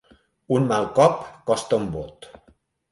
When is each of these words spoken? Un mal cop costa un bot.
Un 0.57 0.65
mal 0.71 0.89
cop 1.01 1.21
costa 1.53 1.81
un 1.83 1.89
bot. 1.99 2.31